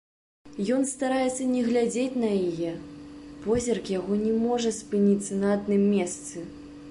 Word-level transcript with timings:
Ён 0.75 0.81
стараецца 0.91 1.43
не 1.55 1.61
глядзець 1.67 2.19
на 2.23 2.29
яе, 2.49 2.71
позірк 3.45 3.93
яго 3.99 4.13
не 4.25 4.33
можа 4.45 4.69
спыніцца 4.79 5.41
на 5.45 5.55
адным 5.59 5.83
месцы. 5.97 6.37